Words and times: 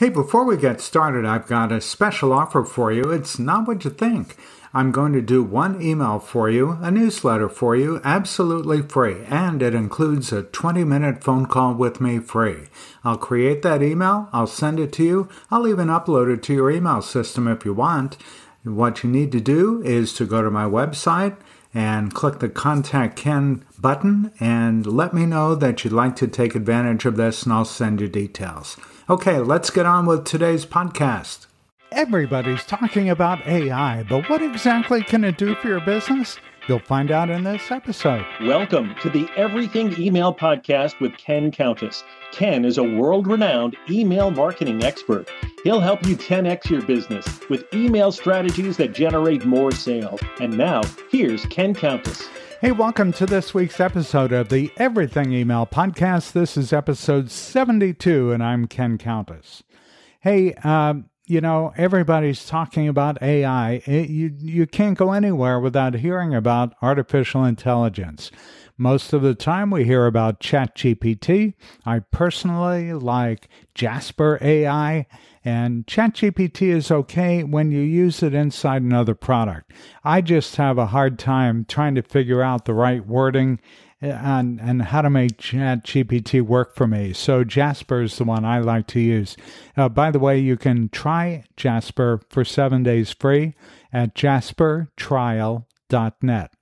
Hey, 0.00 0.08
before 0.08 0.46
we 0.46 0.56
get 0.56 0.80
started, 0.80 1.26
I've 1.26 1.46
got 1.46 1.70
a 1.70 1.78
special 1.78 2.32
offer 2.32 2.64
for 2.64 2.90
you. 2.90 3.10
It's 3.10 3.38
not 3.38 3.68
what 3.68 3.84
you 3.84 3.90
think. 3.90 4.34
I'm 4.72 4.92
going 4.92 5.12
to 5.12 5.20
do 5.20 5.42
one 5.42 5.82
email 5.82 6.18
for 6.18 6.48
you, 6.48 6.78
a 6.80 6.90
newsletter 6.90 7.50
for 7.50 7.76
you, 7.76 8.00
absolutely 8.02 8.80
free, 8.80 9.22
and 9.26 9.60
it 9.60 9.74
includes 9.74 10.32
a 10.32 10.44
20 10.44 10.84
minute 10.84 11.22
phone 11.22 11.44
call 11.44 11.74
with 11.74 12.00
me 12.00 12.18
free. 12.18 12.68
I'll 13.04 13.18
create 13.18 13.60
that 13.60 13.82
email, 13.82 14.30
I'll 14.32 14.46
send 14.46 14.80
it 14.80 14.90
to 14.94 15.04
you, 15.04 15.28
I'll 15.50 15.68
even 15.68 15.88
upload 15.88 16.32
it 16.32 16.42
to 16.44 16.54
your 16.54 16.70
email 16.70 17.02
system 17.02 17.46
if 17.46 17.66
you 17.66 17.74
want. 17.74 18.16
What 18.64 19.04
you 19.04 19.10
need 19.10 19.30
to 19.32 19.40
do 19.40 19.82
is 19.82 20.14
to 20.14 20.24
go 20.24 20.40
to 20.40 20.50
my 20.50 20.64
website 20.64 21.36
and 21.72 22.14
click 22.14 22.38
the 22.40 22.48
Contact 22.48 23.16
Ken 23.16 23.64
button 23.78 24.32
and 24.40 24.84
let 24.86 25.14
me 25.14 25.26
know 25.26 25.54
that 25.54 25.84
you'd 25.84 25.92
like 25.92 26.16
to 26.16 26.26
take 26.26 26.54
advantage 26.54 27.04
of 27.04 27.16
this, 27.16 27.44
and 27.44 27.52
I'll 27.52 27.64
send 27.64 28.00
you 28.00 28.08
details. 28.08 28.76
Okay, 29.08 29.38
let's 29.38 29.70
get 29.70 29.86
on 29.86 30.06
with 30.06 30.24
today's 30.24 30.66
podcast. 30.66 31.46
Everybody's 31.92 32.64
talking 32.64 33.10
about 33.10 33.46
AI, 33.46 34.04
but 34.04 34.28
what 34.30 34.42
exactly 34.42 35.02
can 35.02 35.24
it 35.24 35.38
do 35.38 35.54
for 35.56 35.68
your 35.68 35.80
business? 35.80 36.38
You'll 36.70 36.78
find 36.78 37.10
out 37.10 37.30
in 37.30 37.42
this 37.42 37.72
episode. 37.72 38.24
Welcome 38.42 38.94
to 39.02 39.10
the 39.10 39.28
Everything 39.34 39.92
Email 40.00 40.32
Podcast 40.32 41.00
with 41.00 41.16
Ken 41.16 41.50
Countess. 41.50 42.04
Ken 42.30 42.64
is 42.64 42.78
a 42.78 42.84
world 42.84 43.26
renowned 43.26 43.76
email 43.90 44.30
marketing 44.30 44.84
expert. 44.84 45.28
He'll 45.64 45.80
help 45.80 46.06
you 46.06 46.16
10x 46.16 46.70
your 46.70 46.82
business 46.82 47.26
with 47.48 47.64
email 47.74 48.12
strategies 48.12 48.76
that 48.76 48.94
generate 48.94 49.44
more 49.44 49.72
sales. 49.72 50.20
And 50.40 50.56
now, 50.56 50.82
here's 51.10 51.44
Ken 51.46 51.74
Countess. 51.74 52.28
Hey, 52.60 52.70
welcome 52.70 53.12
to 53.14 53.26
this 53.26 53.52
week's 53.52 53.80
episode 53.80 54.30
of 54.30 54.48
the 54.48 54.70
Everything 54.76 55.32
Email 55.32 55.66
Podcast. 55.66 56.30
This 56.30 56.56
is 56.56 56.72
episode 56.72 57.32
72, 57.32 58.30
and 58.30 58.44
I'm 58.44 58.68
Ken 58.68 58.96
Countess. 58.96 59.64
Hey, 60.20 60.54
um, 60.62 61.09
you 61.30 61.40
know, 61.40 61.72
everybody's 61.76 62.44
talking 62.44 62.88
about 62.88 63.22
AI. 63.22 63.82
It, 63.86 64.10
you, 64.10 64.34
you 64.40 64.66
can't 64.66 64.98
go 64.98 65.12
anywhere 65.12 65.60
without 65.60 65.94
hearing 65.94 66.34
about 66.34 66.74
artificial 66.82 67.44
intelligence. 67.44 68.32
Most 68.76 69.12
of 69.12 69.22
the 69.22 69.36
time, 69.36 69.70
we 69.70 69.84
hear 69.84 70.06
about 70.06 70.40
ChatGPT. 70.40 71.54
I 71.86 72.00
personally 72.00 72.92
like 72.94 73.48
Jasper 73.76 74.38
AI 74.40 75.06
and 75.44 75.86
ChatGPT 75.86 76.62
is 76.62 76.90
okay 76.90 77.44
when 77.44 77.70
you 77.70 77.80
use 77.80 78.24
it 78.24 78.34
inside 78.34 78.82
another 78.82 79.14
product. 79.14 79.70
I 80.02 80.22
just 80.22 80.56
have 80.56 80.78
a 80.78 80.86
hard 80.86 81.16
time 81.16 81.64
trying 81.64 81.94
to 81.94 82.02
figure 82.02 82.42
out 82.42 82.64
the 82.64 82.74
right 82.74 83.06
wording 83.06 83.60
and, 84.00 84.60
and 84.60 84.82
how 84.82 85.02
to 85.02 85.10
make 85.10 85.36
ChatGPT 85.36 86.42
work 86.42 86.74
for 86.74 86.86
me. 86.86 87.12
So 87.12 87.44
Jasper 87.44 88.02
is 88.02 88.18
the 88.18 88.24
one 88.24 88.44
I 88.44 88.60
like 88.60 88.86
to 88.88 89.00
use. 89.00 89.36
Uh, 89.76 89.88
by 89.88 90.10
the 90.10 90.18
way, 90.18 90.38
you 90.38 90.56
can 90.56 90.88
try 90.88 91.44
Jasper 91.56 92.20
for 92.30 92.44
seven 92.44 92.82
days 92.82 93.12
free 93.12 93.54
at 93.92 94.14
jaspertrial.net 94.14 96.52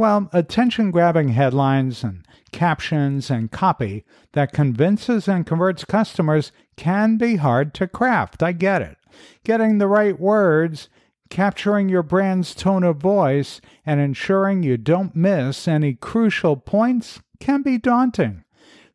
Well, 0.00 0.30
attention 0.32 0.92
grabbing 0.92 1.28
headlines 1.28 2.02
and 2.02 2.26
captions 2.52 3.30
and 3.30 3.50
copy 3.50 4.06
that 4.32 4.50
convinces 4.50 5.28
and 5.28 5.44
converts 5.44 5.84
customers 5.84 6.52
can 6.74 7.18
be 7.18 7.36
hard 7.36 7.74
to 7.74 7.86
craft. 7.86 8.42
I 8.42 8.52
get 8.52 8.80
it. 8.80 8.96
Getting 9.44 9.76
the 9.76 9.88
right 9.88 10.18
words, 10.18 10.88
capturing 11.28 11.90
your 11.90 12.02
brand's 12.02 12.54
tone 12.54 12.82
of 12.82 12.96
voice, 12.96 13.60
and 13.84 14.00
ensuring 14.00 14.62
you 14.62 14.78
don't 14.78 15.14
miss 15.14 15.68
any 15.68 15.92
crucial 15.92 16.56
points 16.56 17.20
can 17.38 17.60
be 17.60 17.76
daunting. 17.76 18.44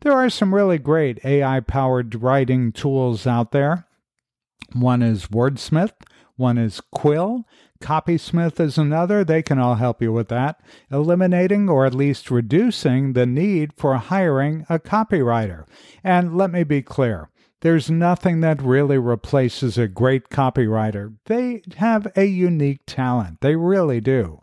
There 0.01 0.13
are 0.13 0.31
some 0.31 0.55
really 0.55 0.79
great 0.79 1.23
AI 1.23 1.59
powered 1.59 2.15
writing 2.15 2.71
tools 2.71 3.27
out 3.27 3.51
there. 3.51 3.85
One 4.73 5.03
is 5.03 5.27
Wordsmith, 5.27 5.93
one 6.35 6.57
is 6.57 6.81
Quill, 6.91 7.45
Copysmith 7.81 8.59
is 8.59 8.77
another. 8.77 9.23
They 9.23 9.41
can 9.41 9.59
all 9.59 9.75
help 9.75 10.01
you 10.01 10.11
with 10.11 10.29
that, 10.29 10.59
eliminating 10.91 11.69
or 11.69 11.85
at 11.85 11.93
least 11.93 12.31
reducing 12.31 13.13
the 13.13 13.25
need 13.25 13.73
for 13.73 13.95
hiring 13.95 14.65
a 14.69 14.79
copywriter. 14.79 15.65
And 16.03 16.37
let 16.37 16.51
me 16.51 16.63
be 16.63 16.81
clear 16.81 17.29
there's 17.61 17.89
nothing 17.89 18.41
that 18.41 18.61
really 18.61 18.97
replaces 18.97 19.77
a 19.77 19.87
great 19.87 20.29
copywriter. 20.29 21.15
They 21.25 21.63
have 21.77 22.07
a 22.15 22.25
unique 22.25 22.81
talent, 22.85 23.41
they 23.41 23.55
really 23.55 24.01
do. 24.01 24.41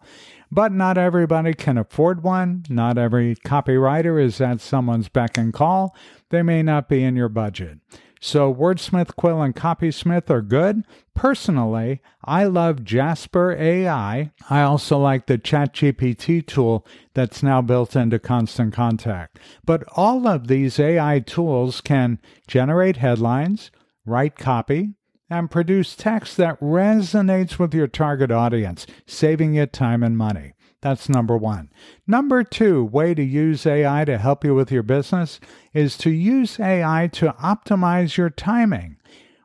But 0.50 0.70
not 0.70 0.98
everybody 0.98 1.54
can 1.54 1.78
afford 1.78 2.22
one. 2.22 2.66
Not 2.68 2.98
every 2.98 3.36
copywriter 3.36 4.22
is 4.22 4.38
at 4.38 4.60
someone's 4.60 5.08
beck 5.08 5.38
and 5.38 5.50
call. 5.50 5.96
They 6.28 6.42
may 6.42 6.62
not 6.62 6.90
be 6.90 7.02
in 7.02 7.16
your 7.16 7.30
budget. 7.30 7.78
So 8.24 8.54
Wordsmith, 8.54 9.16
Quill, 9.16 9.42
and 9.42 9.54
Copysmith 9.54 10.30
are 10.30 10.42
good. 10.42 10.84
Personally, 11.12 12.00
I 12.24 12.44
love 12.44 12.84
Jasper 12.84 13.52
AI. 13.58 14.30
I 14.48 14.62
also 14.62 14.96
like 14.96 15.26
the 15.26 15.38
ChatGPT 15.38 16.46
tool 16.46 16.86
that's 17.14 17.42
now 17.42 17.60
built 17.62 17.96
into 17.96 18.20
Constant 18.20 18.72
Contact. 18.72 19.40
But 19.64 19.82
all 19.96 20.28
of 20.28 20.46
these 20.46 20.78
AI 20.78 21.18
tools 21.18 21.80
can 21.80 22.20
generate 22.46 22.98
headlines, 22.98 23.72
write 24.06 24.36
copy, 24.36 24.94
and 25.28 25.50
produce 25.50 25.96
text 25.96 26.36
that 26.36 26.60
resonates 26.60 27.58
with 27.58 27.74
your 27.74 27.88
target 27.88 28.30
audience, 28.30 28.86
saving 29.04 29.54
you 29.54 29.66
time 29.66 30.04
and 30.04 30.16
money. 30.16 30.52
That's 30.82 31.08
number 31.08 31.36
one. 31.36 31.70
Number 32.08 32.42
two 32.42 32.84
way 32.84 33.14
to 33.14 33.22
use 33.22 33.66
AI 33.66 34.04
to 34.04 34.18
help 34.18 34.44
you 34.44 34.54
with 34.54 34.72
your 34.72 34.82
business 34.82 35.38
is 35.72 35.96
to 35.98 36.10
use 36.10 36.58
AI 36.58 37.08
to 37.12 37.32
optimize 37.40 38.16
your 38.16 38.30
timing. 38.30 38.96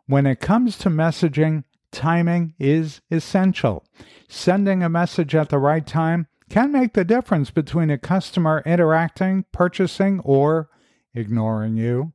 When 0.07 0.25
it 0.25 0.39
comes 0.39 0.77
to 0.79 0.89
messaging, 0.89 1.63
timing 1.91 2.55
is 2.59 3.01
essential. 3.11 3.85
Sending 4.27 4.81
a 4.81 4.89
message 4.89 5.35
at 5.35 5.49
the 5.49 5.59
right 5.59 5.85
time 5.85 6.27
can 6.49 6.71
make 6.71 6.93
the 6.93 7.05
difference 7.05 7.51
between 7.51 7.91
a 7.91 7.97
customer 7.99 8.63
interacting, 8.65 9.45
purchasing, 9.51 10.19
or 10.21 10.69
ignoring 11.13 11.77
you. 11.77 12.13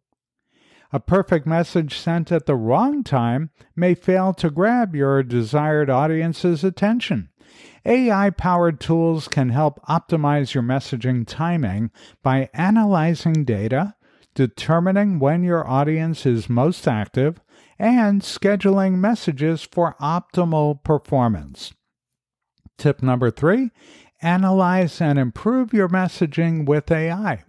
A 0.94 1.00
perfect 1.00 1.46
message 1.46 1.98
sent 1.98 2.30
at 2.32 2.46
the 2.46 2.56
wrong 2.56 3.02
time 3.02 3.50
may 3.74 3.94
fail 3.94 4.34
to 4.34 4.50
grab 4.50 4.94
your 4.94 5.22
desired 5.22 5.88
audience's 5.88 6.64
attention. 6.64 7.30
AI 7.84 8.30
powered 8.30 8.80
tools 8.80 9.26
can 9.28 9.48
help 9.48 9.80
optimize 9.88 10.54
your 10.54 10.62
messaging 10.62 11.26
timing 11.26 11.90
by 12.22 12.48
analyzing 12.54 13.44
data, 13.44 13.94
determining 14.34 15.18
when 15.18 15.42
your 15.42 15.68
audience 15.68 16.24
is 16.24 16.48
most 16.48 16.86
active, 16.86 17.40
and 17.78 18.22
scheduling 18.22 18.94
messages 18.94 19.62
for 19.62 19.96
optimal 20.00 20.82
performance. 20.84 21.72
Tip 22.78 23.02
number 23.02 23.30
three 23.30 23.70
analyze 24.20 25.00
and 25.00 25.18
improve 25.18 25.72
your 25.72 25.88
messaging 25.88 26.64
with 26.64 26.90
AI. 26.92 27.42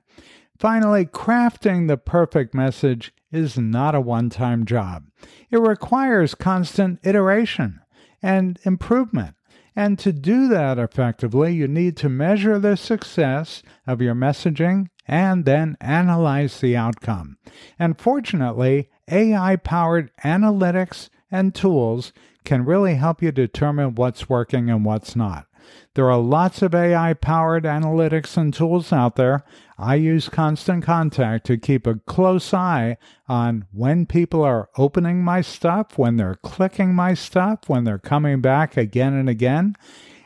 Finally, 0.58 1.06
crafting 1.06 1.88
the 1.88 1.98
perfect 1.98 2.56
message 2.56 3.14
is 3.32 3.58
not 3.58 3.94
a 3.94 4.02
one 4.02 4.30
time 4.30 4.66
job. 4.66 5.06
It 5.52 5.60
requires 5.60 6.34
constant 6.34 7.00
iteration 7.04 7.80
and 8.22 8.60
improvement 8.64 9.36
And 9.76 9.98
to 10.00 10.14
do 10.14 10.48
that 10.50 10.78
effectively, 10.78 11.54
you 11.54 11.68
need 11.68 11.98
to 11.98 12.10
measure 12.10 12.60
the 12.60 12.78
success 12.78 13.64
of 13.88 14.02
your 14.02 14.16
messaging 14.16 14.88
and 15.08 15.46
then 15.46 15.76
analyze 15.82 16.60
the 16.60 16.78
outcome. 16.78 17.38
And 17.80 18.00
fortunately, 18.00 18.90
AI 19.10 19.56
powered 19.58 20.12
analytics 20.24 21.10
and 21.32 21.54
tools 21.54 22.14
can 22.46 22.66
really 22.66 22.96
help 22.96 23.22
you 23.22 23.32
determine 23.32 23.96
what's 23.96 24.30
working 24.30 24.70
and 24.70 24.86
what's 24.86 25.16
not. 25.16 25.48
There 25.96 26.10
are 26.10 26.20
lots 26.20 26.62
of 26.62 26.74
AI 26.74 27.14
powered 27.14 27.64
analytics 27.64 28.38
and 28.38 28.54
tools 28.54 28.92
out 28.92 29.16
there. 29.16 29.44
I 29.78 29.96
use 29.96 30.30
Constant 30.30 30.84
Contact 30.84 31.46
to 31.48 31.58
keep 31.58 31.86
a 31.88 31.96
close 32.06 32.54
eye 32.54 32.98
on 33.28 33.66
when 33.72 34.06
people 34.06 34.44
are 34.44 34.70
opening 34.78 35.24
my 35.24 35.42
stuff, 35.42 35.98
when 35.98 36.18
they're 36.18 36.40
clicking 36.44 36.94
my 36.94 37.14
stuff, 37.14 37.68
when 37.68 37.84
they're 37.84 38.00
coming 38.00 38.42
back 38.42 38.78
again 38.78 39.14
and 39.14 39.30
again. 39.30 39.76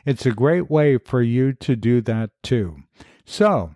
It's 0.04 0.26
a 0.26 0.32
great 0.32 0.70
way 0.70 0.98
for 0.98 1.22
you 1.22 1.52
to 1.54 1.76
do 1.76 2.00
that 2.02 2.30
too. 2.42 2.76
So, 3.26 3.74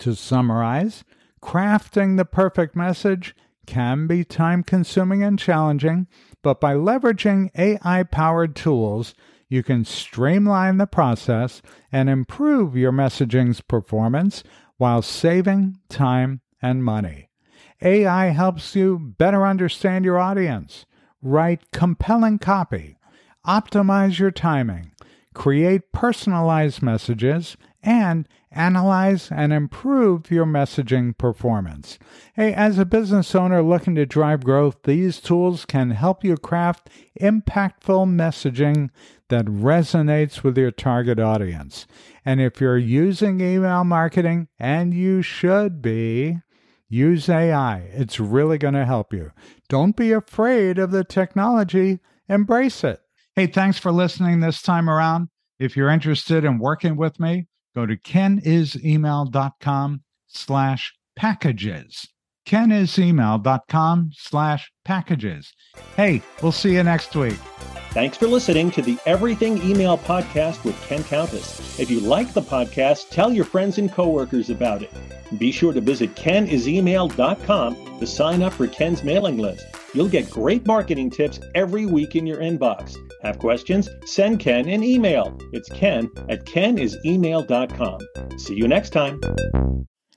to 0.00 0.14
summarize, 0.14 1.04
crafting 1.42 2.16
the 2.16 2.24
perfect 2.24 2.74
message 2.74 3.34
can 3.66 4.08
be 4.08 4.24
time 4.24 4.64
consuming 4.64 5.22
and 5.22 5.38
challenging, 5.38 6.08
but 6.42 6.60
by 6.60 6.74
leveraging 6.74 7.50
AI 7.56 8.02
powered 8.02 8.56
tools, 8.56 9.14
you 9.50 9.62
can 9.64 9.84
streamline 9.84 10.78
the 10.78 10.86
process 10.86 11.60
and 11.92 12.08
improve 12.08 12.76
your 12.76 12.92
messaging's 12.92 13.60
performance 13.60 14.42
while 14.78 15.02
saving 15.02 15.76
time 15.90 16.40
and 16.62 16.84
money. 16.84 17.28
AI 17.82 18.26
helps 18.26 18.76
you 18.76 18.98
better 18.98 19.44
understand 19.44 20.04
your 20.04 20.18
audience, 20.18 20.86
write 21.20 21.72
compelling 21.72 22.38
copy, 22.38 22.96
optimize 23.44 24.18
your 24.18 24.30
timing, 24.30 24.92
create 25.34 25.90
personalized 25.92 26.80
messages, 26.80 27.56
and 27.82 28.28
analyze 28.52 29.30
and 29.30 29.52
improve 29.52 30.30
your 30.30 30.46
messaging 30.46 31.16
performance. 31.16 31.98
Hey, 32.34 32.52
as 32.52 32.78
a 32.78 32.84
business 32.84 33.34
owner 33.34 33.62
looking 33.62 33.94
to 33.94 34.06
drive 34.06 34.44
growth, 34.44 34.82
these 34.84 35.20
tools 35.20 35.64
can 35.64 35.90
help 35.90 36.24
you 36.24 36.36
craft 36.36 36.90
impactful 37.20 38.06
messaging 38.06 38.90
that 39.28 39.46
resonates 39.46 40.42
with 40.42 40.58
your 40.58 40.72
target 40.72 41.18
audience. 41.18 41.86
And 42.24 42.40
if 42.40 42.60
you're 42.60 42.78
using 42.78 43.40
email 43.40 43.84
marketing, 43.84 44.48
and 44.58 44.92
you 44.92 45.22
should 45.22 45.80
be, 45.80 46.38
use 46.88 47.28
AI. 47.28 47.88
It's 47.92 48.20
really 48.20 48.58
going 48.58 48.74
to 48.74 48.84
help 48.84 49.12
you. 49.12 49.30
Don't 49.68 49.96
be 49.96 50.12
afraid 50.12 50.78
of 50.78 50.90
the 50.90 51.04
technology, 51.04 52.00
embrace 52.28 52.84
it. 52.84 53.00
Hey, 53.36 53.46
thanks 53.46 53.78
for 53.78 53.92
listening 53.92 54.40
this 54.40 54.60
time 54.60 54.90
around. 54.90 55.28
If 55.58 55.76
you're 55.76 55.88
interested 55.88 56.44
in 56.44 56.58
working 56.58 56.96
with 56.96 57.20
me, 57.20 57.46
go 57.74 57.86
to 57.86 57.96
kenisemail.com 57.96 60.02
slash 60.26 60.94
packages. 61.16 62.08
kenisemail.com 62.46 64.10
slash 64.14 64.72
packages. 64.84 65.52
Hey, 65.96 66.22
we'll 66.42 66.52
see 66.52 66.74
you 66.74 66.82
next 66.82 67.14
week. 67.14 67.38
Thanks 67.90 68.16
for 68.16 68.28
listening 68.28 68.70
to 68.72 68.82
the 68.82 68.98
Everything 69.04 69.60
Email 69.68 69.98
Podcast 69.98 70.64
with 70.64 70.80
Ken 70.86 71.02
Countess. 71.02 71.78
If 71.80 71.90
you 71.90 72.00
like 72.00 72.32
the 72.32 72.42
podcast, 72.42 73.10
tell 73.10 73.32
your 73.32 73.44
friends 73.44 73.78
and 73.78 73.92
coworkers 73.92 74.48
about 74.48 74.82
it. 74.82 74.92
Be 75.38 75.50
sure 75.50 75.72
to 75.72 75.80
visit 75.80 76.14
kenisemail.com 76.14 77.98
to 77.98 78.06
sign 78.06 78.42
up 78.42 78.52
for 78.52 78.68
Ken's 78.68 79.02
mailing 79.02 79.38
list. 79.38 79.66
You'll 79.94 80.08
get 80.08 80.30
great 80.30 80.66
marketing 80.66 81.10
tips 81.10 81.40
every 81.54 81.86
week 81.86 82.16
in 82.16 82.26
your 82.26 82.38
inbox. 82.38 82.96
Have 83.22 83.38
questions? 83.38 83.88
Send 84.04 84.40
Ken 84.40 84.68
an 84.68 84.82
email. 84.82 85.36
It's 85.52 85.68
ken 85.68 86.10
at 86.28 86.46
kenisemail.com. 86.46 87.98
See 88.38 88.54
you 88.54 88.68
next 88.68 88.90
time. 88.90 89.20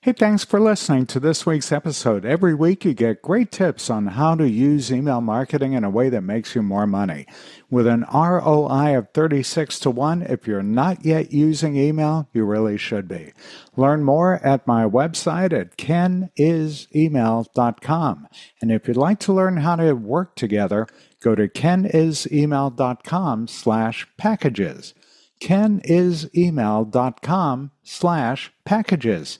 Hey, 0.04 0.12
thanks 0.12 0.44
for 0.44 0.60
listening 0.60 1.06
to 1.06 1.20
this 1.22 1.46
week's 1.46 1.72
episode. 1.72 2.26
Every 2.26 2.54
week 2.54 2.84
you 2.84 2.94
get 2.94 3.22
great 3.22 3.54
tips 3.54 3.90
on 3.90 4.08
how 4.08 4.36
to 4.36 4.50
use 4.50 4.92
email 4.92 5.22
marketing 5.22 5.72
in 5.72 5.86
a 5.86 5.90
way 5.90 6.10
that 6.10 6.24
makes 6.24 6.56
you 6.56 6.62
more 6.62 6.86
money. 6.86 7.26
With 7.70 7.88
an 7.88 8.04
ROI 8.14 8.98
of 8.98 9.08
36 9.14 9.80
to 9.80 9.90
1, 9.90 10.24
if 10.24 10.46
you're 10.46 10.62
not 10.62 11.06
yet 11.06 11.32
using 11.32 11.78
email, 11.78 12.28
you 12.34 12.44
really 12.44 12.78
should 12.78 13.08
be. 13.08 13.32
Learn 13.78 14.04
more 14.04 14.46
at 14.46 14.68
my 14.68 14.84
website 14.84 15.58
at 15.58 15.78
kenisemail.com. 15.78 18.28
And 18.62 18.72
if 18.74 18.90
you'd 18.90 18.98
like 18.98 19.20
to 19.20 19.32
learn 19.32 19.56
how 19.56 19.78
to 19.78 19.94
work 19.94 20.36
together, 20.36 20.86
go 21.22 21.34
to 21.34 21.48
kenisemail.com 21.48 23.48
slash 23.48 24.06
packages. 24.18 24.94
kenisemail.com 25.42 27.72
slash 27.84 28.52
packages. 28.66 29.40